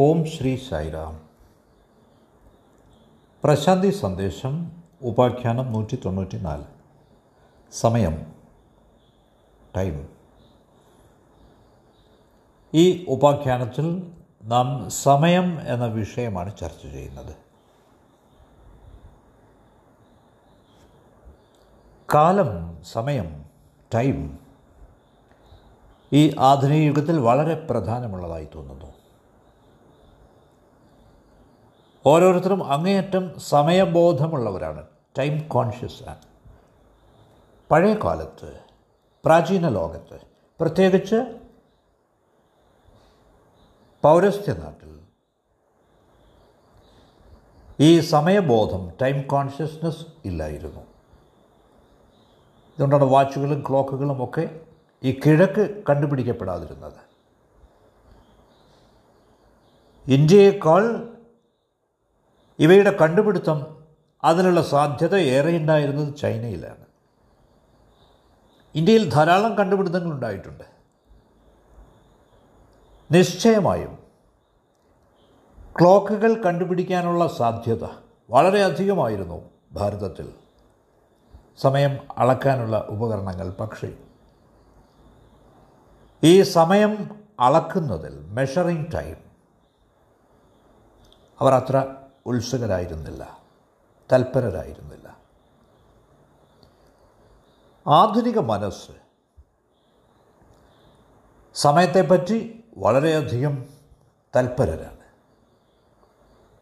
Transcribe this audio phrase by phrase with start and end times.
[0.00, 1.28] ഓം ശ്രീ സായിറാം.
[3.44, 6.64] പ്രശാന്തി സന്ദേശം ഉപാഖ്യാനം നൂറ്റി തൊണ്ണൂറ്റി നാല്
[7.72, 8.32] സമയം
[9.76, 10.08] ടൈം.
[12.74, 17.34] ഈ ഉപാഖ്യാനത്തിൽ നാം സമയം എന്ന വിഷയമാണ് ചർച്ച ചെയ്യുന്നത്.
[22.14, 23.44] കാലം സമയം
[23.94, 24.38] ടൈം
[26.12, 28.97] ഈ ആധുനിക യുഗത്തിൽ വളരെ പ്രധാനമുള്ളതായി തോന്നുന്നു.
[32.08, 34.86] ഓരോരുത്തരും അങ്ങേയറ്റം സമയബോധമുള്ളവരാണ്.
[35.18, 36.22] ടൈം കോൺഷ്യസ് ആണ്.
[37.70, 38.60] പഴയ കാലത്ത്
[39.24, 40.20] പ്രാചീന ലോകത്ത്
[40.60, 41.40] പ്രത്യേകിച്ച്
[44.02, 45.00] പൗരസ്ത്യ നാട്ടിൽ
[47.80, 50.80] ഈ സമയബോധം ടൈം കോൺഷ്യസ്നെസ് ഇല്ലായിരുന്നു.
[52.70, 54.60] ഇതുകൊണ്ടാണ് വാച്ചുകളും ക്ലോക്കുകളും ഒക്കെ
[55.02, 56.98] ഈ കിഴക്ക് കണ്ടുപിടിക്കപ്പെടാതിരുന്നത്.
[60.06, 61.14] ഇന്ത്യയേക്കാൾ
[62.58, 63.84] ഇവയുടെ കണ്ടുപിടുത്തം
[64.24, 66.84] അതിനുള്ള സാധ്യത ഏറെ ഉണ്ടായിരുന്നത് ചൈനയിലാണ്.
[68.74, 70.64] ഇന്ത്യയിൽ ധാരാളം കണ്ടുപിടുത്തങ്ങൾ ഉണ്ടായിട്ടുണ്ട്.
[73.10, 73.98] നിശ്ചയമായും
[75.80, 77.84] ക്ലോക്കുകൾ കണ്ടുപിടിക്കാനുള്ള സാധ്യത
[78.30, 80.34] വളരെയധികമായിരുന്നു ഭാരതത്തിൽ.
[81.58, 83.96] സമയം അളക്കാനുള്ള ഉപകരണങ്ങൾ പക്ഷേ
[86.24, 89.16] ഈ സമയം അളക്കുന്നതിൽ മെഷറിംഗ് ടൈം
[91.40, 91.94] അവർ അത്ര
[92.26, 93.38] ഉത്സുകരായിരുന്നില്ല.
[94.12, 95.16] തൽപരരായിരുന്നില്ല.
[97.86, 98.92] ആധുനിക മനസ്സ്
[101.54, 103.68] സമയത്തെപ്പറ്റി വളരെയധികം
[104.36, 104.98] തൽപരരാണ്.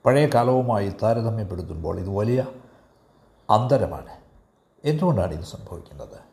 [0.05, 2.47] പഴയ കാലവുമായി താരതമ്യപ്പെടുത്തുമ്പോൾ ഇത് വലിയ
[3.51, 4.17] അന്തരമാണ്.
[4.85, 6.27] എന്തുകൊണ്ടാണ് ഇത് സംഭവിക്കുന്നത്?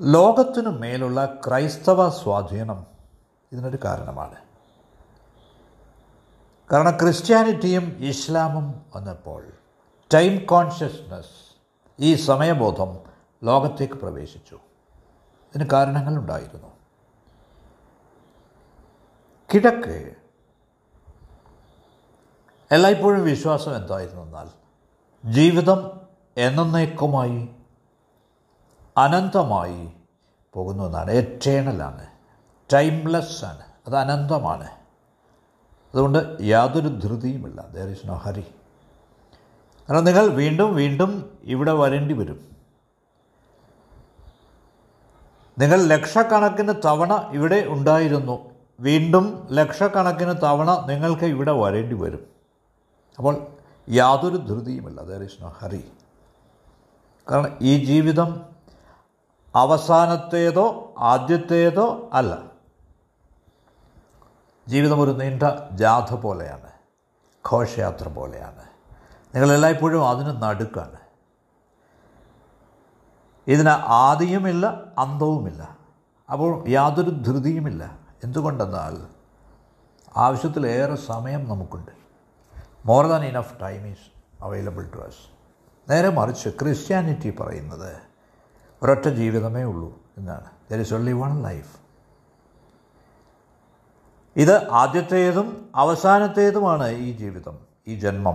[0.00, 2.86] ലോകത്തിനു മേലുള്ള ക്രൈസ്തവ സ്വാധീനം
[3.52, 4.53] ഇതിനൊരു കാരണമാണ്.
[6.72, 9.52] കാരണം ക്രിസ്ത്യാനിറ്റിയും ഇസ്ലാമും വന്നപ്പോൾ
[10.14, 11.56] ടൈം കോൺഷ്യസ്നസ്
[12.00, 12.98] ഈ സമയബോധം
[13.44, 14.54] ലോകത്തേക്ക് പ്രവേശിച്ചു.
[15.54, 16.70] ഇതിന് കാരണങ്ങളുണ്ടായിരുന്നു
[19.54, 20.16] കിഴക്ക്
[22.72, 24.48] എല്ലായ്പ്പോഴും വിശ്വാസം എന്തായിരുന്നു എന്നാൽ
[25.24, 26.00] ജീവിതം
[26.36, 27.48] എന്നേക്കുമായി
[28.96, 29.92] അനന്തമായി
[30.52, 32.06] പോകുന്നു എന്നാണ് എറ്റേണലാണ്
[32.72, 33.62] ടൈംലെസ് ആണ്.
[33.86, 34.83] അത് അനന്തമാണ്.
[35.94, 37.66] അതുകൊണ്ട് യാതൊരു ധൃതിയുമില്ല.
[37.74, 38.44] ദർ ഇസ് നോ ഹരി
[39.88, 41.10] കാരണം നിങ്ങൾ വീണ്ടും വീണ്ടും
[41.44, 42.38] ഇവിടെ വരേണ്ടി വരും.
[45.58, 48.50] നിങ്ങൾ ലക്ഷക്കണക്കിന് തവണ ഇവിടെ ഉണ്ടായിരുന്നു.
[48.80, 52.22] വീണ്ടും ലക്ഷക്കണക്കിന് തവണ നിങ്ങൾക്ക് ഇവിടെ വരേണ്ടി വരും.
[53.18, 53.34] അപ്പോൾ
[53.90, 55.02] യാതൊരു ധൃതിയുമില്ല.
[55.02, 55.84] ദർ ഇസ് നോ ഹറി
[57.30, 58.42] കാരണം ഈ ജീവിതം
[59.54, 62.53] അവസാനത്തേതോ ആദ്യത്തേതോ അല്ല.
[64.68, 65.42] ജീവിതം ഒരു നീണ്ട
[65.72, 66.70] ജാഥ പോലെയാണ്.
[67.52, 68.62] ഘോഷയാത്ര പോലെയാണ്.
[69.34, 70.96] നിങ്ങളെല്ലായ്പ്പോഴും അതിന് നടുക്കാണ്.
[73.46, 75.76] ഇതിന് ആദിയുമില്ല അന്തവുമില്ല.
[76.32, 77.98] അപ്പോൾ യാതൊരു ധൃതിയുമില്ല.
[78.24, 79.06] എന്തുകൊണ്ടെന്നാൽ
[80.16, 81.90] ആവശ്യത്തിലേറെ സമയം നമുക്കുണ്ട്.
[82.86, 85.34] More than enough time is available to us
[85.90, 87.96] നേരെ മറിച്ച് ക്രിസ്ത്യാനിറ്റി പറയുന്നത്
[88.82, 90.50] ഒരൊറ്റ ജീവിതമേ ഉള്ളൂ എന്നാണ്.
[90.70, 91.83] There is only one life
[94.36, 98.34] ഇത് ആദ്യത്തേതും അവസാനത്തേതുമാണ് ഈ ജീവിതം ഈ ജന്മം.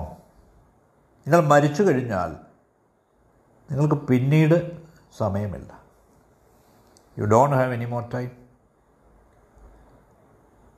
[1.27, 2.35] നിങ്ങൾ മരിച്ചു കഴിഞ്ഞാൽ
[3.71, 4.83] നിങ്ങൾക്ക് പിന്നീട്
[5.17, 5.83] സമയമില്ല.
[7.19, 8.31] You don't have any more time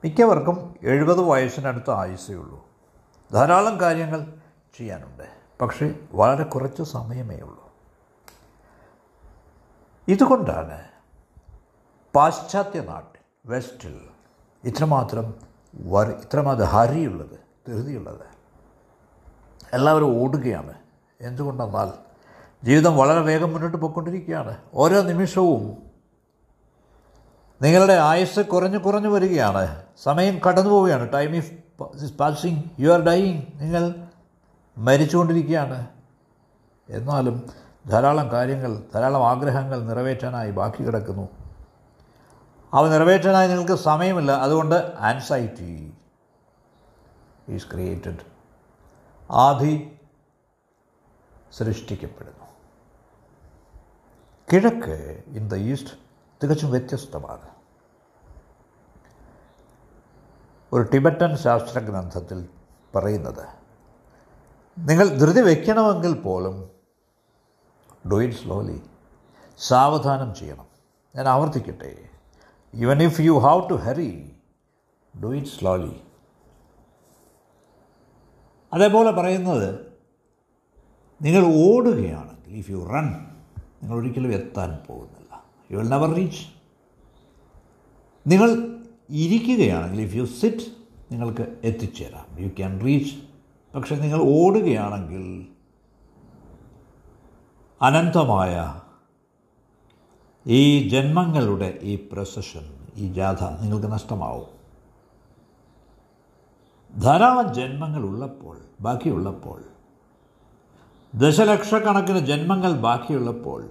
[0.04, 2.66] മിക്കവർക്കും എഴുപത് വയസ്സിനടുത്ത് ആയുസേ ഉള്ളൂ.
[3.32, 4.34] ധാരാളം കാര്യങ്ങൾ
[4.74, 5.28] ചെയ്യാനുണ്ട്.
[5.60, 7.72] പക്ഷേ വളരെ കുറച്ച് സമയമേ ഉള്ളൂ.
[10.08, 10.84] ഇതുകൊണ്ടാണ്
[12.14, 14.11] പാശ്ചാത്യ നാട്ടിൽ വെസ്റ്റിൽ
[14.64, 15.34] ഇത്രമാത്രം
[15.74, 18.32] വർ ഇത്രമാത്രം ഹരിയുള്ളത് ധൃതിയുള്ളത്.
[19.72, 20.72] എല്ലാവരും ഓടുകയാണ്.
[21.20, 21.92] എന്തുകൊണ്ടെന്നാൽ
[22.64, 24.56] ജീവിതം വളരെ വേഗം മുന്നോട്ട് പോയിക്കൊണ്ടിരിക്കുകയാണ്.
[24.74, 25.76] ഓരോ നിമിഷവും
[27.62, 29.82] നിങ്ങളുടെ ആയുസ് കുറഞ്ഞു കുറഞ്ഞു വരികയാണ്.
[30.02, 31.12] സമയം കടന്നു പോവുകയാണ്.
[31.12, 33.94] Time is passing you are dying നിങ്ങൾ
[34.78, 35.86] മരിച്ചുകൊണ്ടിരിക്കുകയാണ്.
[36.88, 37.50] എന്നാലും
[37.88, 41.28] ധാരാളം കാര്യങ്ങൾ ധാരാളം ആഗ്രഹങ്ങൾ നിറവേറ്റാനായി ബാക്കി കിടക്കുന്നു.
[42.74, 44.32] അവ നിറവേറ്റാനായി നിങ്ങൾക്ക് സമയമില്ല.
[44.32, 45.94] അതുകൊണ്ട് ആൻസൈറ്റി
[47.48, 48.18] ഈസ് ക്രിയേറ്റഡ്
[49.30, 49.98] ആധി
[51.52, 52.46] സൃഷ്ടിക്കപ്പെടുന്നു.
[54.52, 55.90] കിഴക്ക് ഇൻ ദ ഈസ്റ്റ്
[56.42, 57.48] തികച്ചും വ്യത്യസ്തമാണ്.
[60.72, 62.48] ഒരു ടിബറ്റൻ ശാസ്ത്ര ഗ്രന്ഥത്തിൽ
[62.94, 63.48] പറയുന്നത്
[64.78, 66.70] നിങ്ങൾ ധൃതി വയ്ക്കണമെങ്കിൽ പോലും
[68.12, 68.82] ഡു ഇറ്റ് സ്ലോലി
[69.58, 70.66] സാവധാനം ചെയ്യണം.
[71.16, 72.08] ഞാൻ ആവർത്തിക്കട്ടെ.
[72.74, 74.12] Even if you have to hurry,
[75.22, 75.94] do it slowly
[78.72, 79.68] അതേപോലെ പറയുന്നത്
[81.22, 83.08] നിങ്ങൾ ഓടുകയാണെങ്കിൽ ഇഫ് യു റൺ
[83.82, 85.32] നിങ്ങൾ ഒരിക്കലും എത്താൻ പോകുന്നില്ല.
[85.70, 86.42] യു വിൽ നെവർ റീച്ച്
[88.26, 88.50] നിങ്ങൾ
[89.10, 90.66] ഇരിക്കുകയാണെങ്കിൽ ഇഫ് യു സിറ്റ്
[91.12, 92.26] നിങ്ങൾക്ക് എത്തിച്ചേരാം.
[92.38, 93.14] യു ക്യാൻ റീച്ച്
[93.74, 95.24] പക്ഷെ നിങ്ങൾ ഓടുകയാണെങ്കിൽ
[97.80, 98.81] അനന്തമായ
[100.46, 104.62] ഈ ജന്മങ്ങളുടെ ഈ പ്രൊസഷൻ ഈ ജാഥ നിങ്ങൾക്ക് നഷ്ടമാവും.
[107.00, 109.62] ധാരാളം ജന്മങ്ങൾ ഉള്ളപ്പോൾ ബാക്കിയുള്ളപ്പോൾ
[111.14, 113.70] ദശലക്ഷക്കണക്കിന് ജന്മങ്ങൾ ബാക്കിയുള്ളപ്പോൾ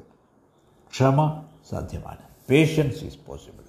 [0.91, 2.17] ക്ഷമ സാധ്യമാണ്.
[2.49, 3.63] പേഷ്യൻസ് ഈസ് പോസിബിൾ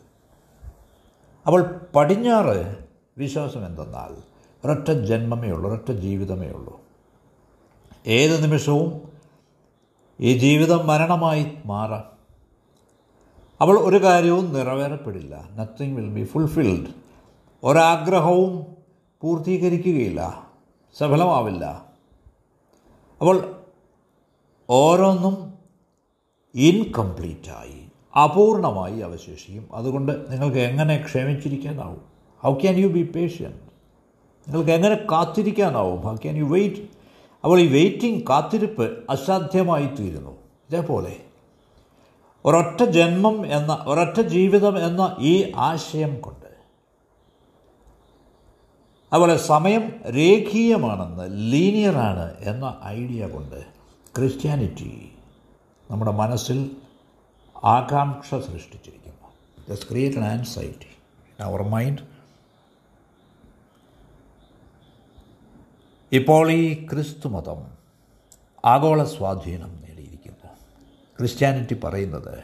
[1.46, 2.86] അപ്പോൾ പടിഞ്ഞാറ്
[3.18, 4.22] വിശ്വാസം എന്തെന്നാൽ
[4.64, 6.80] ഒരൊറ്റ ജന്മമേ ഉള്ളൂ ഒരൊറ്റ ജീവിതമേ ഉള്ളൂ.
[8.06, 9.12] ഏത് നിമിഷവും
[10.20, 12.11] ഈ ജീവിതം മരണമായി മാറാം.
[13.62, 15.48] അപ്പോൾ ഒരു കാര്യവും നിറവേറപ്പെടില്ല.
[15.52, 16.90] നത്തിങ് വിൽ ബി ഫുൾഫിൽഡ്
[17.64, 18.66] ഒരാഗ്രഹവും
[19.20, 20.46] പൂർത്തീകരിക്കുകയില്ല.
[20.98, 21.86] സഫലമാവില്ല.
[23.20, 23.54] അവൾ
[24.70, 25.54] ഓരോന്നും
[26.54, 27.86] ഇൻകംപ്ലീറ്റായി
[28.18, 29.68] അപൂർണമായി അവശേഷിക്കും.
[29.74, 32.00] അതുകൊണ്ട് നിങ്ങൾക്ക് എങ്ങനെ ക്ഷമിച്ചിരിക്കാനാവും?
[32.38, 33.50] How can you be patient
[34.48, 36.00] നിങ്ങൾക്ക് എങ്ങനെ കാത്തിരിക്കാനാവും?
[36.00, 36.88] ഹൗ ക്യാൻ യു വെയിറ്റ്
[37.44, 40.30] അവൾ ഈ വെയിറ്റിംഗ് കാത്തിരിപ്പ് അസാധ്യമായി തീരുന്നു
[40.70, 41.16] ഇതേപോലെ
[42.44, 46.46] ഒരൊറ്റ ജന്മം എന്ന ഒരൊറ്റ ജീവിതം എന്ന ഈ ആശയം കൊണ്ട്.
[49.12, 53.64] അതുപോലെ സമയം രേഖീയമാണെന്ന് ലീനിയറാണ് എന്ന ഐഡിയ കൊണ്ട്
[54.16, 55.12] ക്രിസ്ത്യാനിറ്റി
[55.90, 56.76] നമ്മുടെ മനസ്സിൽ
[57.64, 59.28] ആകാംക്ഷ സൃഷ്ടിച്ചിരിക്കുന്നു.
[59.68, 60.44] Just create an in
[61.40, 62.12] our mind
[66.12, 67.76] ഇപ്പോൾ ഈ ക്രിസ്തു മതം
[68.64, 69.81] ആഗോള സ്വാധീനം
[71.18, 72.38] ക്രിസ്ത്യാനിറ്റി പറയുന്നത്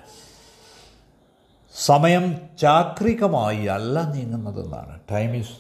[1.74, 5.00] സമയം ചാക്രികമായി അല്ല നീങ്ങുന്നതെന്നാണ്.
[5.10, 5.56] Time is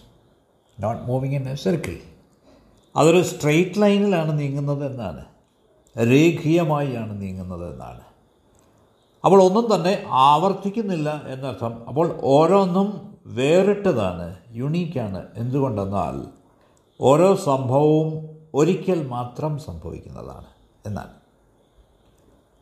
[0.82, 1.96] not moving in a circle
[2.96, 5.24] അതൊരു സ്ട്രെയിറ്റ് ലൈനിലാണ് നീങ്ങുന്നത് എന്നാണ്.
[5.98, 8.00] രേഖീയമായാണ് നീങ്ങുന്നത് എന്നാണ്.
[9.24, 11.88] അപ്പോൾ ഒന്നും തന്നെ ആവർത്തിക്കുന്നില്ല എന്നർത്ഥം.
[11.88, 16.26] അപ്പോൾ ഓരോന്നും വേറിട്ടതാണ് യുണീക്കാണ് എന്തുകൊണ്ടെന്നാൽ
[17.00, 20.46] ഓരോ സംഭവവും ഒരിക്കൽ മാത്രം സംഭവിക്കുന്നതാണ്
[20.86, 21.17] എന്നാണ്.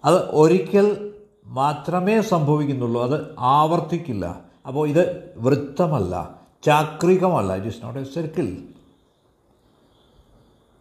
[0.04, 1.12] അത് ഒരിക്കൽ
[1.46, 3.02] മാത്രമേ സംഭവിക്കുന്നുള്ളൂ.
[3.02, 4.40] അത് ആവർത്തിക്കില്ല.
[4.66, 6.40] അപ്പോൾ ഇത് വൃത്തമല്ല.
[6.64, 7.54] ചാക്രികമല്ല.
[7.54, 8.56] It is not a circle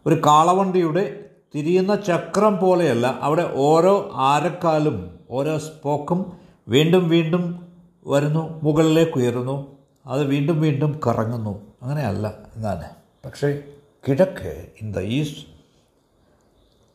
[0.06, 1.24] ഒരു കാളവണ്ടിയുടെ
[1.54, 3.18] തിരിയുന്ന ചക്രം പോലെയല്ല.
[3.20, 6.32] അവിടെ ഓരോ ആരക്കാലും ഓരോ സ്പോക്കും
[6.68, 7.66] വീണ്ടും വീണ്ടും
[8.06, 9.76] വരുന്നു മുകളിലേക്ക് ഉയരുന്നു.
[10.06, 11.66] അത് വീണ്ടും വീണ്ടും കറങ്ങുന്നു.
[11.82, 12.84] അങ്ങനെയല്ല എന്നാണ്.
[13.24, 13.62] പക്ഷേ
[14.08, 15.46] കിഴക്ക് ഇൻ ദ ഈസ്റ്റ്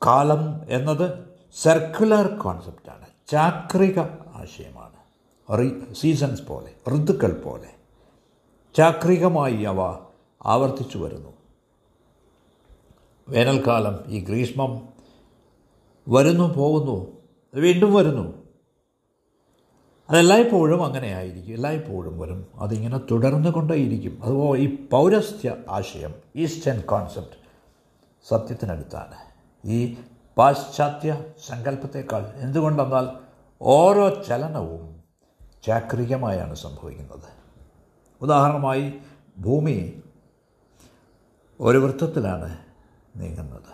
[0.05, 3.99] കാലം എന്നത് സർക്കുലർ കോൺസെപ്റ്റാണ് ചാക്രിക
[4.35, 4.91] ആശയമാണ്.
[5.95, 7.69] സീസൺസ് പോലെ ഋതുക്കൾ പോലെ.
[8.75, 9.81] ചാക്രികമായി അവ
[10.45, 11.29] ആവർത്തിച്ചു വരുന്നു.
[13.29, 14.89] വേനൽക്കാലം ഈ ഗ്രീഷ്മം
[16.07, 17.17] വരുന്നു പോകുന്നു
[17.53, 18.43] വീണ്ടും വരുന്നു.
[20.09, 22.47] അതെല്ലായ്പ്പോഴും അങ്ങനെ ആയിരിക്കും എല്ലായ്പ്പോഴും വരും.
[22.55, 27.35] അതിങ്ങനെ തുടർന്നു കൊണ്ടേയിരിക്കും അതുപോലെ ഈ പൗരസ്ത്യ ആശയം ഈസ്റ്റേൺ കോൺസെപ്റ്റ്
[28.29, 29.15] സത്യത്തിനടുത്താണ്.
[29.65, 29.97] ഈ
[30.37, 33.07] പാശ്ചാത്യ സങ്കല്പത്തേക്കാൾ എന്തുകൊണ്ടെന്നാൽ
[33.61, 35.03] ഓരോ ചലനവും
[35.63, 37.29] ചാക്രികമായാണ് സംഭവിക്കുന്നത്.
[38.21, 38.93] ഉദാഹരണമായി
[39.37, 40.03] ഭൂമി
[41.59, 42.57] ഒരു വൃത്തത്തിലാണ്
[43.15, 43.71] നീങ്ങുന്നത്.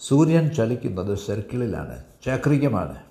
[0.00, 3.02] സൂര്യൻ ചലിക്കുന്നത് സർക്കിളിലാണ് ചാക്രികമാണ്.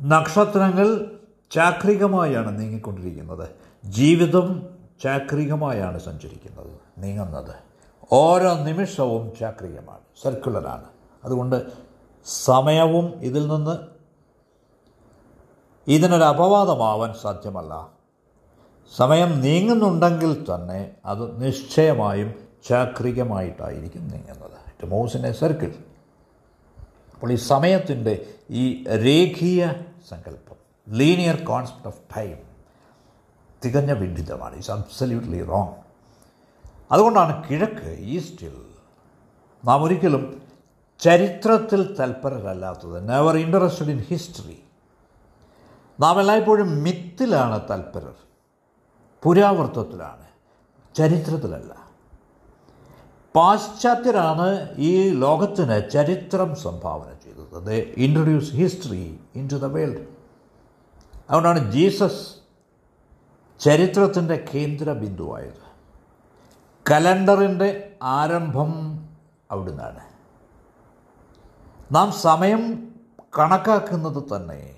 [0.00, 1.18] നക്ഷത്രങ്ങൾ
[1.50, 3.48] ചാക്രികമായാണ് നീങ്ങിക്കൊണ്ടിരിക്കുന്നത്.
[3.84, 4.66] ജീവിതം
[5.02, 7.54] ചാക്രികമായാണ് സഞ്ചരിക്കുന്നത് നീങ്ങുന്നത്.
[8.12, 10.97] ഓരോ നിമിഷവും ചാക്രികമാണ് സർക്കുലറാണ്.
[11.24, 11.72] അതുകൊണ്ട്
[12.24, 13.78] സമയവും ഇതിൽ നിന്ന്
[15.86, 17.88] ഇതിനൊരു അപവാദമാവാൻ സാധ്യമല്ല.
[18.96, 22.34] സമയം നീങ്ങുന്നുണ്ടെങ്കിൽ തന്നെ അത് നിശ്ചയമായും
[22.68, 24.58] ചാക്രികമായിട്ടായിരിക്കും നീങ്ങുന്നത്.
[24.66, 25.74] It moves in a circle
[27.14, 29.72] അപ്പോൾ ഈ സമയത്തിന്റെ ഈ രേഖീയ
[30.08, 30.56] സങ്കല്പം
[30.88, 32.36] ലീനിയർ കോൺസെപ്റ്റ് ഓഫ് ടൈം
[33.64, 34.56] തികഞ്ഞ വിഡിതമാണ്.
[34.56, 35.74] ഇസ് അബ്സല്യൂട്ട്ലി റോങ്
[36.92, 38.62] അതുകൊണ്ടാണ് കിഴക്ക് ഈസ്റ്റിൽ
[39.64, 40.47] നാം ഒരിക്കലും
[41.00, 43.08] ചരിത്രത്തിൽ തൽപരരല്ലാത്തത്.
[43.08, 44.62] നെവർ ഇൻട്രസ്റ്റഡ് ഇൻ ഹിസ്റ്ററി
[46.00, 48.14] നാം എല്ലായ്പ്പോഴും മിത്തിലാണ് തൽപരർ.
[49.22, 50.26] പുരാവൃത്തത്തിലാണ്
[50.94, 51.88] ചരിത്രത്തിലല്ല.
[53.34, 57.66] പാശ്ചാത്യരാണ് ഈ ലോകത്തിന് ചരിത്രം സംഭാവന ചെയ്തത്.
[57.66, 60.06] The introduce history in to the world
[61.28, 62.28] അതുകൊണ്ടാണ് ജീസസ്
[63.60, 65.68] ചരിത്രത്തിന്റെ കേന്ദ്ര ബിന്ദുവായത്
[66.90, 69.04] കലണ്ടറിന്റെ ആരംഭം
[69.50, 70.07] അവിടുന്നാണ്.
[71.92, 72.88] നാം സമയം
[73.38, 74.74] കണക്കാക്കുന്നത് തന്നെ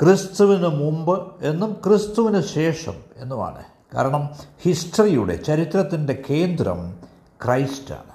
[0.00, 3.64] ക്രിസ്തുവിന് മുമ്പ് എന്നും ക്രിസ്തുവിന് ശേഷം എന്നുമാണ്.
[3.94, 4.28] കാരണം
[4.62, 6.98] ഹിസ്റ്ററിയുടെ ചരിത്രത്തിന്റെ കേന്ദ്രം
[7.44, 8.12] ക്രൈസ്റ്റാണ്.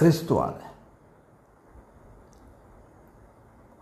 [0.00, 0.60] ക്രിസ്തുവാണ്.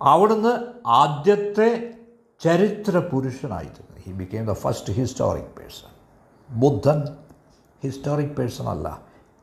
[0.02, 1.94] അവിടുന്ന് ആദ്യത്തെ
[2.40, 5.90] ചരിത്ര പുരുഷനായിരുന്നു he became the first historic person
[6.61, 7.16] Buddha
[7.82, 9.00] historic person അല്ല.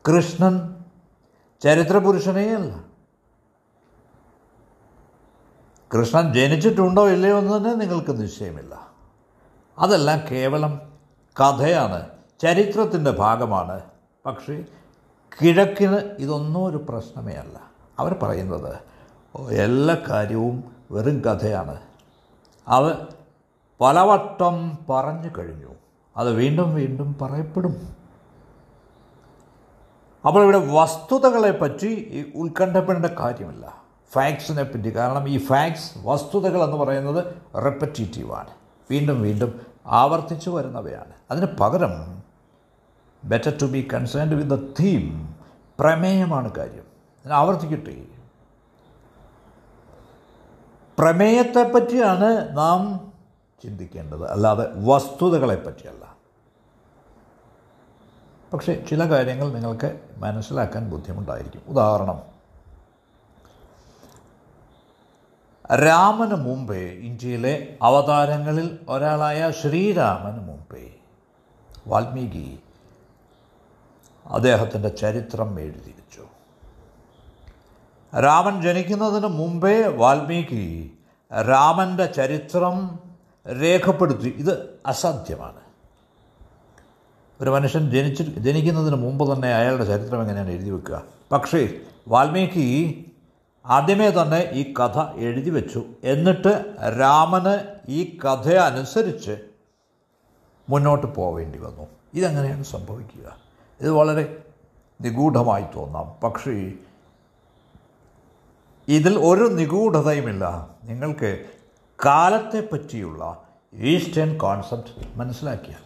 [0.08, 0.84] കൃഷ്ണൻ
[1.62, 2.93] ചരിത്ര പുരുഷനേ അല്ല.
[5.96, 8.88] കൃഷ്ണൻ ജനിച്ചിട്ടുണ്ടോ ഇല്ലയോ എന്ന് തന്നെ നിങ്ങൾക്ക് നിശ്ചയമില്ല.
[9.80, 10.82] അതെല്ലാം കേവലം
[11.40, 12.10] കഥയാണ്
[12.42, 13.82] ചരിത്രത്തിന്റെ ഭാഗമാണ്.
[14.26, 14.66] പക്ഷേ
[15.42, 17.60] കിഴക്കിന് ഇതൊന്നും ഒരു പ്രശ്നമേ അല്ല.
[18.00, 18.76] അവർ പറയുന്നത്
[19.36, 21.78] "ഓ, എല്ലാ കാര്യവും വെറും കഥയാണ്.
[22.68, 22.98] അത്
[23.82, 25.70] പലവട്ടം പറഞ്ഞു കഴിഞ്ഞു.
[26.18, 27.96] അത് വീണ്ടും വീണ്ടും പറയപ്പെടും.
[30.26, 33.83] അപ്പോൾ ഇവിടെ വസ്തുതകളെപ്പറ്റി ഉത്കണ്ഠപ്പെടേണ്ട കാര്യമില്ല.
[34.14, 34.96] ഫാക്ട്സിനെ പറ്റി.
[34.96, 37.24] കാരണം ഈ ഫാക്ട്സ് വസ്തുതകൾ എന്ന് പറയുന്നത്
[37.66, 38.50] റെപ്പറ്റേറ്റീവാണ്
[38.92, 41.12] വീണ്ടും വീണ്ടും ആവർത്തിച്ചു വരുന്നവയാണ്.
[41.32, 42.24] അതിന് പകരം
[43.24, 45.36] better to be concerned with the theme
[45.80, 46.84] പ്രമേയമാണ് കാര്യം.
[47.26, 48.06] ഞാൻ ആവർത്തിക്കട്ടെ.
[51.00, 53.14] പ്രമേയത്തെ പറ്റിയാണ് നാം
[53.64, 54.32] ചിന്തിക്കേണ്ടത്.
[54.32, 56.16] അല്ലാതെ വസ്തുതകളെ പറ്റിയല്ല
[58.54, 61.62] പക്ഷേ ചില കാര്യങ്ങൾ നിങ്ങൾക്ക് മനസ്സിലാക്കാൻ ബുദ്ധിമുട്ടായിരിക്കും.
[61.68, 62.33] ഉദാഹരണം
[65.72, 70.92] രാമന് മുമ്പേ ഇന്ത്യയിലെ അവതാരങ്ങളിൽ ഒരാളായ ശ്രീരാമന് മുമ്പേ
[71.88, 72.60] വാൽമീകി
[74.26, 76.22] അദ്ദേഹത്തിന്റെ ചരിത്രം എഴുതിയിരിച്ചു
[78.20, 80.92] രാമൻ ജനിക്കുന്നതിന് മുമ്പേ വാൽമീകി
[81.50, 83.00] രാമന്റെ ചരിത്രം
[83.62, 84.36] രേഖപ്പെടുത്തി.
[84.38, 85.60] ഇത് അസാധ്യമാണ്.
[87.42, 91.04] ഒരു മനുഷ്യൻ ജനിച്ചു ജനിക്കുന്നതിന് മുമ്പ് തന്നെ അയാളുടെ ചരിത്രം എങ്ങനെയാണ് എഴുതി വെക്കുക?
[91.32, 91.70] പക്ഷേ
[92.08, 93.06] വാൽമീകി
[93.66, 95.84] ആദ്യമേ തന്നെ ഈ കഥ എഴുതി വെച്ചു.
[96.04, 99.38] എന്നിട്ട് രാമന് ഈ കഥ അനുസരിച്ച്
[100.70, 101.88] മുന്നോട്ട് പോവേണ്ടി വന്നു.
[102.14, 103.38] ഇതെങ്ങനെയാണ് സംഭവിക്കുക?
[103.82, 104.44] ഇത് വളരെ
[105.02, 106.10] നിഗൂഢമായി തോന്നാം.
[106.24, 106.52] പക്ഷേ
[108.88, 110.70] ഇതിൽ ഒരു നിഗൂഢതയുമില്ല.
[110.84, 111.46] നിങ്ങൾക്ക്
[112.06, 113.44] കാലത്തെ പറ്റിയുള്ള
[113.74, 115.84] ഈസ്റ്റേൺ കോൺസെപ്റ്റ് മനസ്സിലാക്കിയാൽ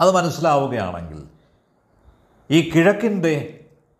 [0.00, 1.22] അത് മനസ്സിലാവുകയാണെങ്കിൽ
[2.50, 3.55] ഈ കിഴക്കിന്റെ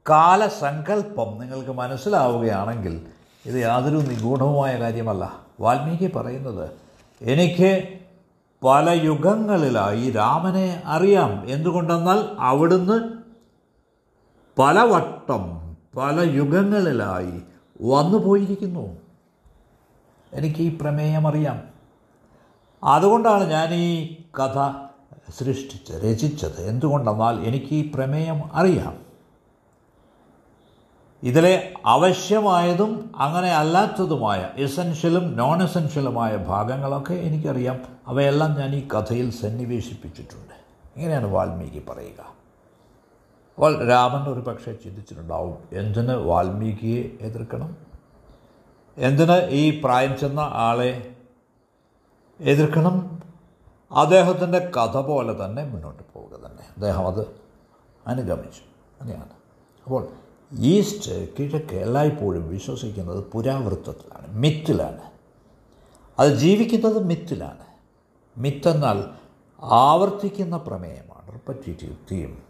[0.09, 3.07] കാലസങ്കല്പം നിങ്ങൾക്ക് മനസ്സിലാവുകയാണെങ്കിൽ
[3.47, 5.33] ഇത് യാതൊരു നിഗൂഢവുമായ കാര്യമല്ല.
[5.61, 6.71] വാൽമീകി പറയുന്നത്
[7.23, 7.89] എനിക്ക്
[8.65, 11.51] പല യുഗങ്ങളിലായി രാമനെ അറിയാം.
[11.51, 13.01] എന്തുകൊണ്ടെന്നാൽ അവിടുന്ന്
[14.61, 17.43] പലവട്ടം പല യുഗങ്ങളിലായി
[17.83, 18.97] വന്നു പോയിരിക്കുന്നു.
[20.33, 21.63] എനിക്ക് ഈ പ്രമേയം അറിയാം.
[22.85, 24.73] അതുകൊണ്ടാണ് ഞാൻ ഈ കഥ
[25.39, 26.61] സൃഷ്ടിച്ച് രചിച്ചത്.
[26.61, 29.06] എന്തുകൊണ്ടെന്നാൽ എനിക്ക് ഈ പ്രമേയം അറിയാം.
[31.27, 37.81] ഇതിലെ ആവശ്യമായതും അങ്ങനെ അല്ലാത്തതുമായ എസൻഷ്യലും നോൺ എസൻഷ്യലുമായ ഭാഗങ്ങളൊക്കെ എനിക്കറിയാം.
[38.07, 40.55] അവയെല്ലാം ഞാൻ ഈ കഥയിൽ സന്നിവേശിപ്പിച്ചിട്ടുണ്ട്.
[40.97, 42.21] ഇങ്ങനെയാണ് വാൽമീകി പറയുക.
[43.55, 47.77] അപ്പോൾ രാമൻ ഒരു പക്ഷേ ചിന്തിച്ചിട്ടുണ്ടാവും എന്തിന് വാൽമീകിയെ എതിർക്കണം?
[48.97, 51.17] എന്തിന് ഈ പ്രായം ചെന്ന ആളെ
[52.41, 53.23] എതിർക്കണം?
[53.93, 56.63] അദ്ദേഹത്തിന്റെ കഥ പോലെ തന്നെ മുന്നോട്ട് പോവുക തന്നെ.
[56.63, 57.27] അദ്ദേഹം അത്
[58.07, 58.63] അനുഗമിച്ചു.
[59.01, 59.31] അങ്ങനെയാണ്.
[59.85, 60.09] അപ്പോൾ
[60.53, 65.01] ഈസ്റ്റ് കിഴക്ക് എല്ലായ്പ്പോഴും വിശ്വസിക്കുന്നത് പുരാവൃത്തത്തിലാണ് മിത്തിലാണ്.
[66.19, 67.67] അത് ജീവിക്കുന്നത് മിത്തിലാണ്.
[68.37, 69.05] മിത്തെന്നാൽ
[69.61, 71.33] ആവർത്തിക്കുന്ന പ്രമേയമാണ്.
[71.33, 72.43] റിപ്പറ്റേറ്റീവ് തീം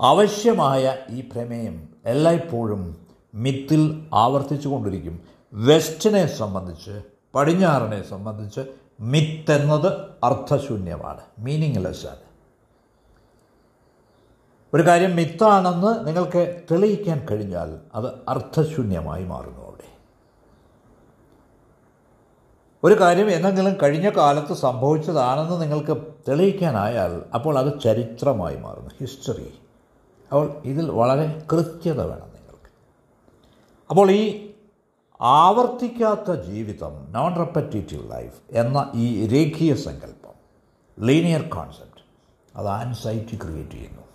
[0.00, 5.20] ആവശ്യമായ ഈ പ്രമേയം എല്ലായ്പ്പോഴും മിത്തിൽ ആവർത്തിച്ചു കൊണ്ടിരിക്കും
[5.52, 7.02] വെസ്റ്റിനെ സംബന്ധിച്ച്
[7.34, 8.60] പടിഞ്ഞാറിനെ സംബന്ധിച്ച്
[9.00, 9.92] മിത്തെന്നത്
[10.24, 12.29] അർത്ഥശൂന്യമാണ് മീനിങ്ലെസ് ആണ്.
[14.74, 19.88] ഒരു കാര്യം മിത്താണെന്ന് നിങ്ങൾക്ക് തെളിയിക്കാൻ കഴിഞ്ഞാൽ അത് അർത്ഥശൂന്യമായി മാറുന്നു അവിടെ.
[22.84, 28.90] ഒരു കാര്യം എന്തെങ്കിലും കഴിഞ്ഞ കാലത്ത് സംഭവിച്ചതാണെന്ന് നിങ്ങൾക്ക് തെളിയിക്കാനായാൽ അപ്പോൾ അത് ചരിത്രമായി മാറുന്നു.
[29.00, 29.52] ഹിസ്റ്ററി.
[30.28, 32.70] അപ്പോൾ ഇതിൽ വളരെ കൃത്യത വേണം നിങ്ങൾക്ക്.
[33.90, 34.50] അപ്പോൾ ഈ
[35.20, 40.36] ആവർത്തിക്കാത്ത ജീവിതം നോൺ റെപ്പറ്റേറ്റീവ് ലൈഫ് എന്ന ഈ രേഖീയ സങ്കല്പം
[40.98, 42.04] ലീനിയർ കോൺസെപ്റ്റ്
[42.56, 44.09] അത് ആൻസൈറ്റി ക്രിയേറ്റ് ചെയ്യുന്നു.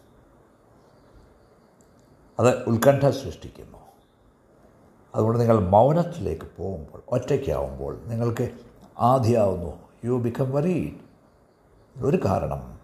[2.40, 3.78] അത് ഉത്കണ്ഠ സൃഷ്ടിക്കുന്നു.
[5.16, 8.52] അതുകൊണ്ട് നിങ്ങൾ മൗനത്തിലേക്ക് പോകുമ്പോൾ ഒറ്റയ്ക്കാവുമ്പോൾ നിങ്ങൾക്ക്
[9.00, 9.74] ആധിയാവുന്നു.
[10.06, 10.98] യു ബിക്കം വറി
[12.02, 12.80] ഒരു കാരണം.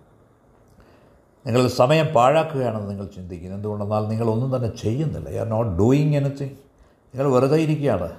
[1.46, 3.56] നിങ്ങൾ സമയം പാഴാക്കുകയാണെന്ന് നിങ്ങൾ ചിന്തിക്കുന്നു.
[3.56, 5.30] എന്തുകൊണ്ടെന്നാൽ നിങ്ങൾ ഒന്നും തന്നെ ചെയ്യുന്നില്ല.
[5.30, 8.12] You are not doing anything നിങ്ങൾ വെറുതെ ഇരിക്കുകയാണ്.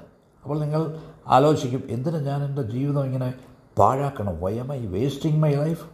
[0.43, 3.35] അപ്പോൾ നിങ്ങൾ ആലോചിക്കും എന്തിനു ഞാൻ എന്റെ ജീവിതം ഇങ്ങനെ
[3.79, 4.41] പാഴാക്കണം?
[4.41, 5.85] Why am I wasting my life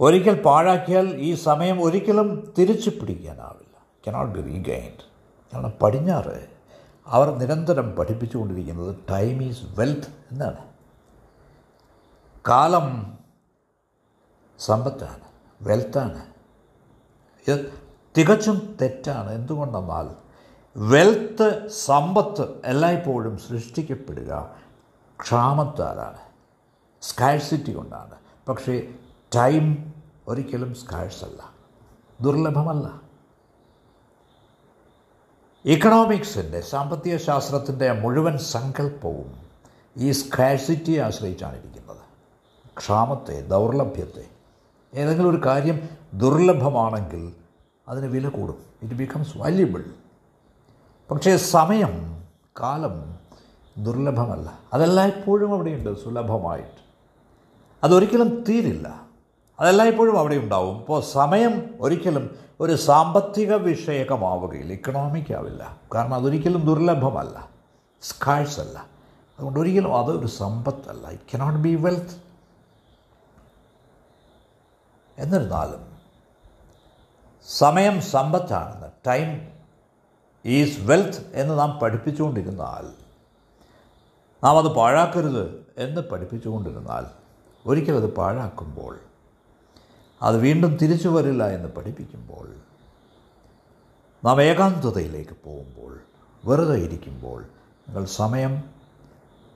[0.00, 3.61] ഒരിക്കൽ പാഴാക്കിയാൽ ഈ സമയം ഒരിക്കലും തിരിച്ചു പിടിക്കാനാവില്ല.
[4.08, 5.04] കനോട്ട് ബി റീഗൈൻഡ്
[5.52, 6.48] കാരണം പടിഞ്ഞാറ്.
[7.06, 10.56] അവർ നിരന്തരം പഠിപ്പിച്ചുകൊണ്ടിരിക്കുന്നത് ടൈം ഈസ് വെൽത്ത് എന്നാണ്.
[12.48, 13.18] കാലം
[14.58, 15.20] സമ്പത്താണ്
[15.62, 16.26] വെൽത്താണ്
[17.48, 17.72] ഇത്
[18.18, 19.30] തികച്ചും തെറ്റാണ്.
[19.30, 20.08] എന്തുകൊണ്ടെന്നാൽ
[20.76, 24.56] വെൽത്ത് സമ്പത്ത് എല്ലായ്പ്പോഴും സൃഷ്ടിക്കപ്പെടുക
[25.20, 26.18] ക്ഷാമത്താലാണ്
[27.02, 28.14] സ്കാഴ്സിറ്റി കൊണ്ടാണ്.
[28.48, 28.94] പക്ഷേ
[29.36, 29.92] ടൈം
[30.28, 31.50] ഒരിക്കലും സ്കാഴ്സല്ല
[32.20, 33.11] ദുർലഭമല്ല.
[35.64, 39.34] ഇക്കണോമിക്സിന്റെ സാമ്പത്തിക ശാസ്ത്രത്തിന്റെ മുഴുവൻ സങ്കല്പവും
[39.96, 41.96] ഈ സ്കാഴ്സിറ്റിയെ ആശ്രയിച്ചാണ് ഇരിക്കുന്നത്.
[42.78, 44.24] ക്ഷാമത്തെ ദൗർലഭ്യത്തെ
[44.94, 47.32] ഏതെങ്കിലും ഒരു കാര്യം ദുർലഭമാണെങ്കിൽ
[47.88, 48.58] അതിന് വില കൂടും.
[48.82, 49.84] ഇറ്റ് ബിക്കംസ് വാല്യുബിൾ
[51.10, 52.24] പക്ഷേ സമയം
[52.60, 53.16] കാലം
[53.78, 54.58] ദുർലഭമല്ല.
[54.72, 56.82] അതെല്ലായ്പ്പോഴും അവിടെയുണ്ട് സുലഭമായിട്ട്.
[57.84, 59.11] അതൊരിക്കലും തീരില്ല.
[59.62, 60.78] അതെല്ലായ്പ്പോഴും അവിടെ ഉണ്ടാവും.
[60.78, 64.72] ഇപ്പോൾ സമയം ഒരിക്കലും ഒരു സാമ്പത്തിക വിഷയകമാവുകയില്ല.
[64.72, 67.50] ഇക്കണോമിക് ആവില്ല കാരണം അതൊരിക്കലും ദുർലഭമല്ല.
[68.02, 68.86] സ്കാഴ്സ് അല്ല
[69.38, 71.10] അതുകൊണ്ട് ഒരിക്കലും അതൊരു സമ്പത്തല്ല.
[71.10, 72.22] ഇറ്റ് കനോട്ട് ബി വെൽത്ത്
[75.18, 75.92] എന്നിരുന്നാലും
[77.48, 79.48] സമയം സമ്പത്താണെന്ന് ടൈം
[80.46, 82.86] ഈസ് വെൽത്ത് എന്ന് നാം പഠിപ്പിച്ചുകൊണ്ടിരുന്നാൽ
[84.44, 87.06] നാം അത് പാഴാക്കരുത് എന്ന് പഠിപ്പിച്ചുകൊണ്ടിരുന്നാൽ
[87.66, 89.00] ഒരിക്കലത് പാഴാക്കുമ്പോൾ
[90.22, 92.48] അത് വീണ്ടും തിരിച്ചു വരില്ല എന്ന് പഠിപ്പിക്കുമ്പോൾ
[94.24, 96.00] നാം ഏകാന്തതയിലേക്ക് പോകുമ്പോൾ
[96.44, 97.42] വെറുതെ ഇരിക്കുമ്പോൾ
[97.88, 98.62] നിങ്ങൾ സമയം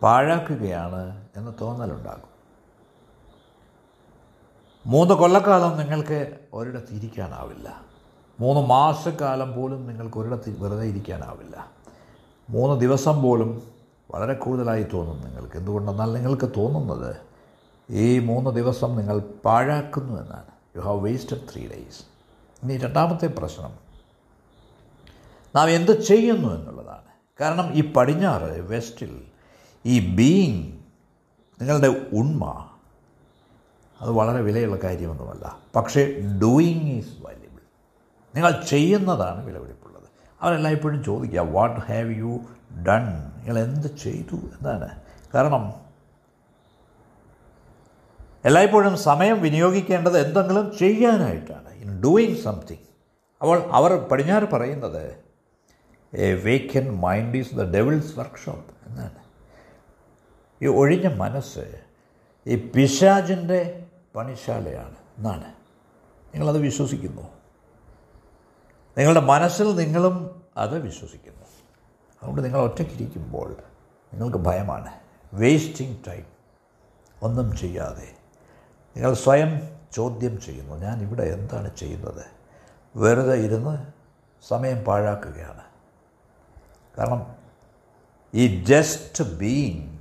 [0.03, 2.37] പാഴാക്കുകയാണ് എന്ന് തോന്നലുണ്ടാകും.
[4.87, 7.83] മൂന്ന് കൊല്ലക്കാലം നിങ്ങൾക്ക് ഒരിടത്ത് ഇരിക്കാനാവില്ല.
[8.41, 11.71] മൂന്ന് മാസക്കാലം പോലും നിങ്ങൾക്ക് ഒരിടത്ത് വെറുതെ ഇരിക്കാനാവില്ല.
[12.51, 13.63] മൂന്ന് ദിവസം പോലും
[14.11, 15.57] വളരെ കൂടുതലായി തോന്നും നിങ്ങൾക്ക്.
[15.57, 17.17] എന്തുകൊണ്ടെന്നാൽ നിങ്ങൾക്ക് തോന്നുന്നത്
[17.91, 20.56] ഈ മൂന്ന് ദിവസം നിങ്ങൾ പാഴാക്കുന്നു എന്നാണ്.
[20.77, 22.03] You have wasted three days
[22.63, 23.71] ഇനി രണ്ടാമത്തെ പ്രശ്നം.
[25.57, 27.01] നാം എന്ത് ചെയ്യുന്നു എന്നുള്ളതാണ്.
[27.41, 29.23] കാരണം ഈ പടിഞ്ഞാറ് വെസ്റ്റിൽ
[29.87, 30.73] ഈ ബീയിങ്
[31.61, 32.69] നിങ്ങളുടെ ഉണ്മ
[34.01, 35.59] അത് വളരെ വിലയുള്ള കാര്യമൊന്നുമല്ല.
[35.77, 37.61] പക്ഷേ ഡൂയിങ് ഈസ് വാല്യബിൾ
[38.35, 40.05] നിങ്ങൾ ചെയ്യുന്നതാണ് വിലപിടിപ്പുള്ളത്.
[40.41, 42.41] അവരെല്ലായ്പ്പോഴും ചോദിക്കുക വാട്ട് ഹാവ് യു
[42.89, 44.37] ഡൺ നിങ്ങൾ എന്ത് ചെയ്തു?
[44.37, 44.89] എന്നാണ്
[45.35, 45.86] കാരണം
[48.47, 51.75] എല്ലായ്പ്പോഴും സമയം വിനിയോഗിക്കേണ്ടത് എന്തെങ്കിലും ചെയ്യാനായിട്ടാണ്.
[51.75, 52.87] ഇൻ ഡൂയിങ് സംതിങ്
[53.43, 55.17] അവൾ അവർ പടിഞ്ഞാറ് പറയുന്നത്
[56.15, 59.15] a vacant mind is the devil's workshop എന്നാണ്.
[60.63, 61.83] ഈ ഒഴിഞ്ഞ മനസ്സ്
[62.47, 65.55] ഈ പിശാജിന്റെ പണിശാലയാണ് എന്നാണ്.
[66.35, 67.23] നിങ്ങളത് വിശ്വസിക്കുന്നു.
[68.99, 71.43] നിങ്ങളുടെ മനസ്സിൽ നിങ്ങളും അത് വിശ്വസിക്കുന്നു.
[72.23, 73.57] അതുകൊണ്ട് നിങ്ങൾ ഒറ്റയ്ക്കിരിക്കുമ്പോൾ
[74.13, 74.93] നിങ്ങൾക്ക് ഭയമാണ്.
[75.35, 76.25] വേസ്റ്റിംഗ് ടൈം
[77.23, 78.26] ഒന്നും ചെയ്യാതെ.
[78.97, 82.25] നിങ്ങൾ സ്വയം ചോദ്യം ചെയ്യുന്നു ഞാൻ ഇവിടെ എന്താണ് ചെയ്യുന്നത്?
[82.97, 83.87] വെറുതെ ഇരുന്ന്
[84.49, 85.63] സമയം പാഴാക്കുകയാണ്.
[86.99, 87.27] കാരണം
[88.35, 89.99] ഈ ജസ്റ്റ് ബീയിങ്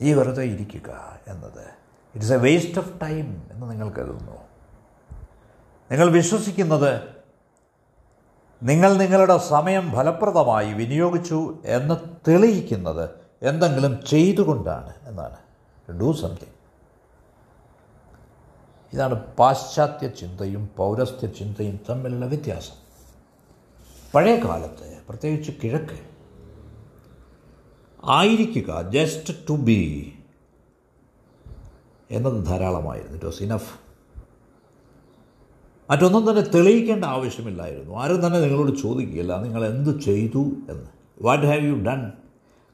[0.00, 1.66] ഈ വെറുതെ ഇരിക്കുക എന്നത്
[2.14, 4.36] it's a waste of time എന്ന് നിങ്ങൾ കരുതുന്നു.
[5.90, 7.02] നിങ്ങൾ വിശ്വസിക്കുന്നത്
[8.62, 11.94] നിങ്ങൾ നിങ്ങളുടെ സമയം ഫലപ്രദമായി വിനിയോഗിച്ചു എന്ന്
[12.28, 13.10] തെളിയിക്കുന്നത്
[13.42, 15.36] എന്തെങ്കിലും ചെയ്തുകൊണ്ടാണ് എന്നാണ്.
[16.00, 16.53] ഡു സംതിങ്
[18.94, 22.74] ഇതാണ് പാശ്ചാത്യ ചിന്തയും പൗരസ്ത്യ ചിന്തയും തമ്മിലുള്ള വ്യത്യാസം.
[24.14, 25.98] പഴയ കാലത്ത് പ്രത്യേകിച്ച് കിഴക്ക്
[28.04, 30.12] ആയിരിക്കുക ജസ്റ്റ് ടു ബി
[32.10, 33.14] എന്നത് ധാരാളമായിരുന്നു.
[33.14, 33.80] ഇറ്റ് വാസ് ഇനഫ്
[35.90, 37.94] മറ്റൊന്നും തന്നെ തെളിയിക്കേണ്ട ആവശ്യമില്ലായിരുന്നു.
[37.94, 40.38] ആരും തന്നെ നിങ്ങളോട് ചോദിക്കുകയില്ല നിങ്ങൾ എന്ത് ചെയ്തു
[40.70, 40.86] എന്ന്?
[41.22, 42.12] വാട്ട് ഹാവ് യു ഡൺ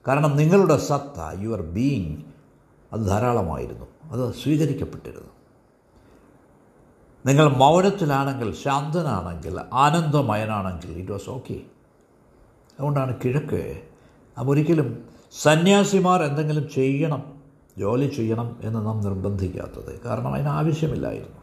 [0.09, 2.17] കാരണം നിങ്ങളുടെ സത്ത യുവർ ബീയിങ്
[2.93, 3.87] അത് ധാരാളമായിരുന്നു.
[4.05, 5.40] അത് സ്വീകരിക്കപ്പെട്ടിരുന്നു.
[7.27, 11.55] നിങ്ങൾ മൗനത്തിലാണെങ്കിൽ ശാന്തനാണെങ്കിൽ ആനന്ദമയനാണെങ്കിൽ ഇറ്റ് വാസ് ഓക്കെ
[12.71, 13.83] അതുകൊണ്ടാണ് കിഴക്ക്.
[14.39, 15.09] നാം ഒരിക്കലും
[15.43, 17.43] സന്യാസിമാർ എന്തെങ്കിലും ചെയ്യണം
[17.79, 20.01] ജോലി ചെയ്യണം എന്ന് നാം നിർബന്ധിക്കാത്തത്.
[20.01, 21.37] കാരണം അതിന് ആവശ്യമില്ലായിരുന്നു.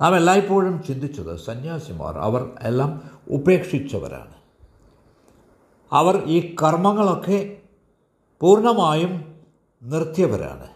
[0.00, 4.34] നാം എല്ലായ്പ്പോഴും ചിന്തിച്ചത് സന്യാസിമാർ അവർ എല്ലാം ഉപേക്ഷിച്ചവരാണ്.
[5.92, 7.56] അവർ ഈ കർമ്മങ്ങളൊക്കെ
[8.40, 9.34] പൂർണമായും
[9.82, 10.73] നിർത്തിയവരാണ്.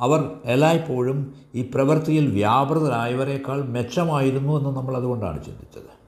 [0.00, 5.98] അവർ എല്ലായ്പ്പോഴും ഈ പ്രവൃത്തിയിൽ വ്യാപൃതരായവരെക്കാൾ മെച്ചമായിരുന്നു എന്ന് നമ്മൾ അതുകൊണ്ടാണ് ചിന്തിച്ചത്.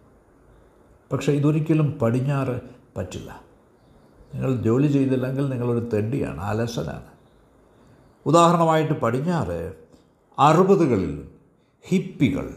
[1.13, 2.61] പക്ഷേ ഇതൊരിക്കലും പടിഞ്ഞാറ്
[2.97, 3.43] പറ്റില്ല.
[4.35, 7.11] നിങ്ങൾ ജോലി ചെയ്തില്ലെങ്കിൽ നിങ്ങളൊരു തെണ്ടിയാണ് അലസനാണ്.
[8.27, 9.73] ഉദാഹരണമായിട്ട് പടിഞ്ഞാറ്
[10.39, 11.29] അറുപതുകളിൽ
[11.89, 12.55] ഹിപ്പികൾ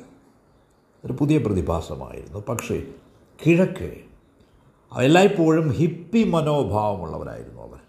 [1.05, 2.43] ഒരു പുതിയ പ്രതിഭാസമായിരുന്നു.
[2.49, 2.83] പക്ഷേ
[3.45, 3.97] കിഴക്ക്
[4.99, 7.82] എല്ലായ്പ്പോഴും ഹിപ്പി മനോഭാവമുള്ളവരായിരുന്നു അവർ.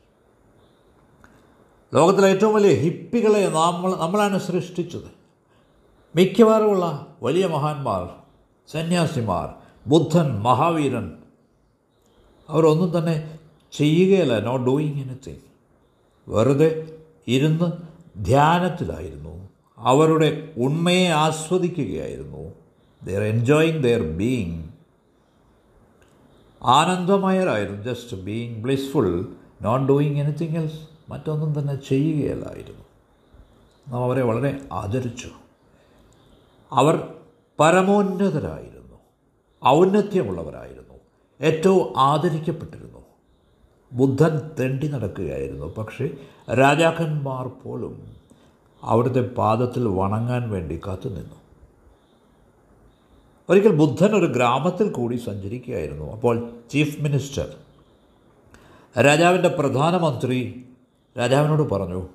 [1.94, 5.10] ലോകത്തിലെ ഏറ്റവും വലിയ ഹിപ്പികളെ നമ്മൾ നമ്മളാണ് സൃഷ്ടിച്ചത്.
[6.16, 8.08] മിക്കവാറുമുള്ള വലിയ മഹാന്മാർ
[8.72, 9.54] സന്യാസിമാർ
[9.86, 11.12] ബുദ്ധൻ മഹാവീരൻ
[12.48, 13.38] അവരൊന്നും തന്നെ
[13.72, 15.44] ചെയ്യുകയല്ല നോട്ട് ഡൂയിങ് എനിത്തിങ്
[16.28, 16.96] വെറുതെ
[17.28, 17.72] ഇരുന്ന്
[18.24, 19.48] ധ്യാനത്തിലായിരുന്നു.
[19.78, 22.52] അവരുടെ ഉണ്മയെ ആസ്വദിക്കുകയായിരുന്നു.
[23.04, 24.62] They're enjoying their being
[26.62, 29.26] ആനന്ദമയരായിരുന്നു just being blissful
[29.62, 32.84] not doing anything else മറ്റൊന്നും തന്നെ ചെയ്യുകയല്ലായിരുന്നു.
[33.88, 35.28] നാം അവരെ വളരെ ആദരിച്ചു.
[36.72, 37.14] അവർ
[37.60, 38.96] പരമോന്നതരായിരുന്നു.
[39.68, 40.94] ഔന്നത്യമുള്ളവരായിരുന്നു.
[41.40, 42.98] ഏറ്റവും ആദരിക്കപ്പെട്ടിരുന്നു.
[43.92, 45.74] ബുദ്ധൻ തെണ്ടി നടക്കുകയായിരുന്നു.
[45.74, 46.10] പക്ഷേ
[46.54, 48.16] രാജാക്കന്മാർ പോലും
[48.82, 51.34] അവിടുത്തെ പാദത്തിൽ വണങ്ങാൻ വേണ്ടി കാത്തുനിന്നു.
[53.48, 56.12] ഒരിക്കൽ ബുദ്ധൻ ഒരു ഗ്രാമത്തിൽ കൂടി സഞ്ചരിക്കുകയായിരുന്നു.
[56.12, 57.54] അപ്പോൾ ചീഫ് മിനിസ്റ്റർ
[59.02, 60.68] രാജാവിന്റെ പ്രധാനമന്ത്രി
[61.18, 62.08] രാജാവിനോട് പറഞ്ഞു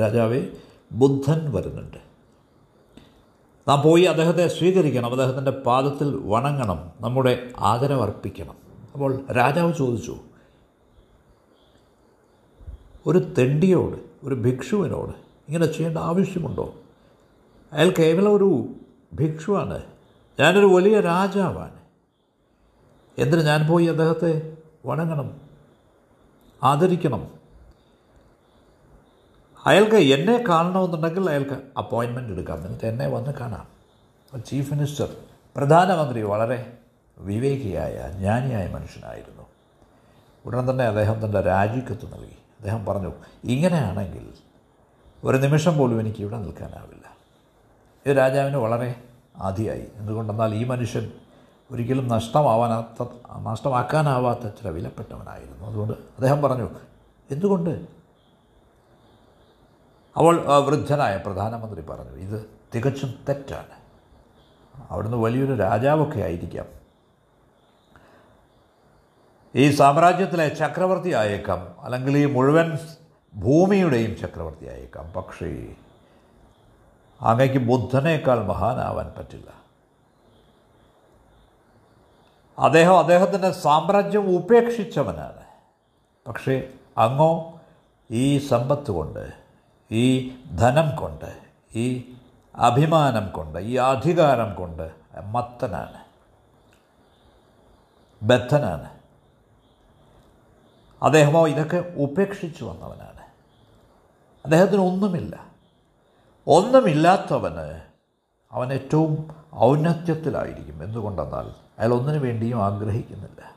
[0.00, 0.46] രാജാവെ
[0.92, 1.96] ബുദ്ധൻ വരുന്നുണ്ട്.
[3.68, 8.56] നാം പോയി അദ്ദേഹത്തെ സ്വീകരിക്കണം അദ്ദേഹത്തിന്റെ പാദത്തിൽ വണങ്ങണം നമ്മുടെ ആദരവർപ്പിക്കണം
[8.92, 10.16] അപ്പോൾ രാജാവ് ചോദിച്ചു
[13.06, 15.10] ഒരു തെണ്ടിയോട് ഒരു ഭിക്ഷുവിനോട്
[15.48, 16.74] ഇങ്ങനെ ചെയ്യേണ്ട ആവശ്യമുണ്ടോ?
[17.72, 18.68] അയാൾ കേവലം ഒരു
[19.14, 19.82] ഭിക്ഷുവാണ്.
[20.40, 21.76] ഞാനൊരു വലിയ രാജാവാണ്.
[23.18, 25.40] എന്തിന് ഞാൻ പോയി അദ്ദേഹത്തെ വണങ്ങണം
[26.62, 27.39] ആദരിക്കണം?
[29.66, 32.66] അയാൾക്ക് എന്നെ കാണണമെന്നുണ്ടെങ്കിൽ അയാൾക്ക് അപ്പോയിൻമെന്റ് എടുക്കാം.
[32.66, 33.80] എന്നിട്ട് എന്നെ വന്ന് കാണാം.
[34.40, 35.08] ചീഫ് മിനിസ്റ്റർ
[35.56, 36.72] പ്രധാനമന്ത്രി വളരെ
[37.18, 39.42] വിവേകിയായ ജ്ഞാനിയായ മനുഷ്യനായിരുന്നു.
[40.46, 42.38] ഉടൻ തന്നെ അദ്ദേഹം തന്റെ രാജിക്കത്ത് നൽകി.
[42.58, 43.12] അദ്ദേഹം പറഞ്ഞു
[43.44, 44.28] ഇങ്ങനെയാണെങ്കിൽ
[45.24, 47.16] ഒരു നിമിഷം പോലും എനിക്ക് ഇവിടെ നിൽക്കാനാവില്ല.
[48.06, 48.94] ഇത് രാജാവിന് വളരെ
[49.36, 51.12] ആദിയായി എന്തുകൊണ്ടെന്നാൽ ഈ മനുഷ്യൻ
[51.70, 53.08] ഒരിക്കലും നഷ്ടമാവാനാത്ത
[53.42, 55.66] നഷ്ടമാക്കാനാവാത്ത ചില വിലപ്പെട്ടവനായിരുന്നു.
[55.66, 56.70] അതുകൊണ്ട് അദ്ദേഹം പറഞ്ഞു
[57.30, 57.99] എന്തുകൊണ്ട്
[60.16, 63.80] അവൾ വൃദ്ധനായ പ്രധാനമന്ത്രി പറഞ്ഞു ഇത് തികച്ചും തെറ്റാണ്.
[64.90, 66.66] അവിടുന്ന് വലിയൊരു രാജാവൊക്കെ ആയിരിക്കാം.
[69.54, 72.78] ഈ സാമ്രാജ്യത്തിലെ ചക്രവർത്തി ആയേക്കാം അല്ലെങ്കിൽ ഈ മുഴുവൻ
[73.34, 75.12] ഭൂമിയുടെയും ചക്രവർത്തി ആയേക്കാം.
[75.12, 75.74] പക്ഷേ
[77.20, 79.50] അങ്ങയ്ക്ക് ബുദ്ധനേക്കാൾ മഹാനാവാൻ പറ്റില്ല.
[82.58, 85.42] അദ്ദേഹം അദ്ദേഹത്തിന്റെ സാമ്രാജ്യം ഉപേക്ഷിച്ചവനാണ്.
[86.28, 87.60] പക്ഷേ അങ്ങോ
[88.10, 89.49] ഈ സമ്പത്ത് കൊണ്ട്
[89.92, 91.38] ഈ ധനം കൊണ്ട്
[91.74, 92.14] ഈ
[92.56, 94.90] അഭിമാനം കൊണ്ട് ഈ അധികാരം കൊണ്ട്
[95.24, 96.00] മത്തനാണ്
[98.22, 98.90] ബദ്ധനാണ്.
[101.02, 103.20] അദ്ദേഹമോ ഇതൊക്കെ ഉപേക്ഷിച്ചു വന്നവനാണ്.
[104.44, 105.46] അദ്ദേഹത്തിന് ഒന്നുമില്ല.
[106.46, 107.80] ഒന്നുമില്ലാത്തവന്
[108.52, 110.82] അവൻ ഏറ്റവും ഔന്നത്യത്തിലായിരിക്കും.
[110.82, 111.48] എന്തുകൊണ്ടെന്നാൽ
[111.78, 113.54] അയാൾ ഒന്നിനു വേണ്ടിയും ആഗ്രഹിക്കുന്നില്ല.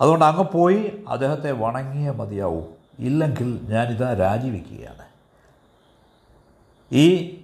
[0.00, 2.85] അതുകൊണ്ട് അങ്ങ് പോയി അദ്ദേഹത്തെ വണങ്ങിയേ മതിയാവും.
[2.98, 5.06] ഇല്ലെങ്കിൽ ഞാനിതാ രാജിവെക്കുകയാണ്.
[6.92, 7.36] ഈ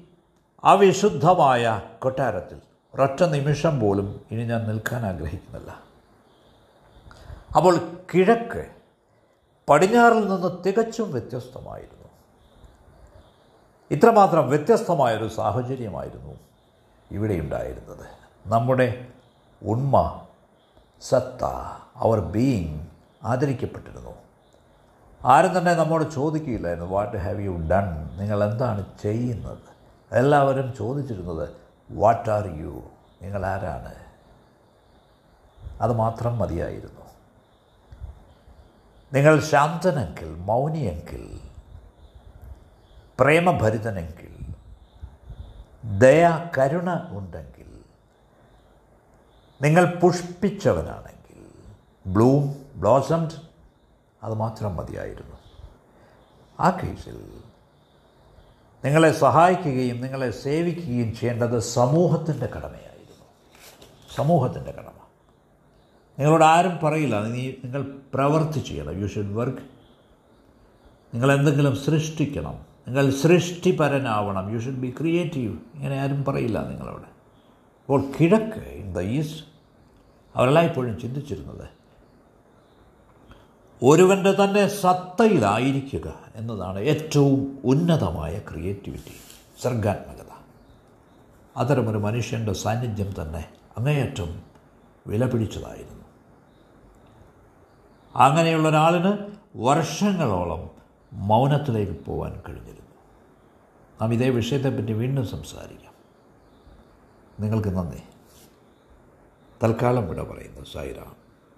[0.64, 2.58] അവിശുദ്ധമായ കൊട്ടാരത്തിൽ
[2.94, 5.82] ഒരൊറ്റ നിമിഷം പോലും ഇനി ഞാൻ നിൽക്കാൻ ആഗ്രഹിക്കുന്നില്ല.
[7.56, 7.78] അപ്പോൾ
[8.14, 8.70] കിഴക്ക്
[9.68, 12.08] പടിഞ്ഞാറിൽ നിന്ന് തികച്ചും വ്യത്യസ്തമായിരുന്നു.
[13.90, 16.36] ഇത്രമാത്രം വ്യത്യസ്തമായൊരു സാഹചര്യമായിരുന്നു
[17.10, 18.06] ഇവിടെ ഉണ്ടായിരുന്നത്.
[18.46, 19.06] നമ്മുടെ
[19.62, 20.20] ഉണ്മ
[21.00, 21.44] സത്ത
[21.96, 22.86] അവർ ബീയിങ്
[23.22, 24.21] ആദരിക്കപ്പെട്ടിരുന്നു.
[25.24, 29.72] ആരും തന്നെ നമ്മോട് ചോദിക്കുകയില്ലായിരുന്നു വാട്ട് ഹാവ് യു ഡൺ നിങ്ങൾ എന്താണ് ചെയ്യുന്നത്?
[30.12, 31.50] എല്ലാവരും ചോദിച്ചിരുന്നത്
[31.90, 32.82] വാട്ട് ആർ യു
[33.22, 33.94] നിങ്ങൾ ആരാണ്?
[35.80, 37.02] അതുമാത്രം മതിയായിരുന്നു.
[39.12, 41.40] നിങ്ങൾ ശാന്തനെങ്കിൽ മൗനിയെങ്കിൽ
[43.20, 44.54] പ്രേമഭരിതനെങ്കിൽ
[45.98, 47.84] ദയ കരുണ ഉണ്ടെങ്കിൽ
[49.62, 51.68] നിങ്ങൾ പുഷ്പിച്ചവനാണെങ്കിൽ
[52.06, 53.51] ബ്ലൂം ബ്ലോസംഡ്
[54.22, 55.36] അത് മാത്രം മതിയായിരുന്നു.
[56.60, 57.30] ആ കേസിൽ
[58.84, 63.24] നിങ്ങളെ സഹായിക്കുകയും നിങ്ങളെ സേവിക്കുകയും ചെയ്യേണ്ടത് സമൂഹത്തിന്റെ കടമയായിരുന്നു.
[64.14, 64.88] സമൂഹത്തിന്റെ കടമ.
[66.18, 67.22] നിങ്ങളോട് ആരും പറയില്ല.
[67.22, 69.00] നീ നിങ്ങൾ പ്രവർത്തി ചെയ്യണം.
[69.00, 69.58] യു ഷുഡ് വർക്ക്
[71.14, 72.54] നിങ്ങൾ എന്തെങ്കിലും സൃഷ്ടിക്കണം.
[72.88, 74.52] നിങ്ങൾ സൃഷ്ടിപരനാവണം.
[74.52, 77.06] യു ഷുഡ് ബി ക്രിയേറ്റീവ് ഇങ്ങനെ ആരും പറയില്ല നിങ്ങളോട്.
[77.82, 79.46] അപ്പോൾ കിഴക്ക് ഇൻ ദ ഈസ്റ്റ്
[80.36, 81.81] അവരെല്ലാം ഇപ്പോഴും ചിന്തിച്ചിരുന്നത്.
[83.82, 89.14] ഒരുവന്റെ തന്നെ സത്തയിലായിരിക്കുക എന്നതാണ് ഏറ്റവും ഉന്നതമായ ക്രിയേറ്റിവിറ്റി
[89.62, 90.26] സർഗാത്മകത.
[91.56, 94.42] അത്തരമൊരു മനുഷ്യന്റെ സാന്നിധ്യം തന്നെ അങ്ങേയറ്റം
[95.06, 96.04] വിലപിടിച്ചതായിരുന്നു.
[98.16, 99.18] അങ്ങനെയുള്ള ഒരാളിന്
[99.56, 100.70] വർഷങ്ങളോളം
[101.12, 102.96] മൗനത്തിലേക്ക് പോകാൻ കഴിഞ്ഞിരുന്നു.
[104.00, 105.92] നാം ഇതേ വിഷയത്തെപ്പറ്റി വീണ്ടും സംസാരിക്കാം.
[107.40, 108.02] നിങ്ങൾക്ക് നന്ദി.
[109.62, 111.21] തൽക്കാലം വിട പറയുന്നു സായിറാം.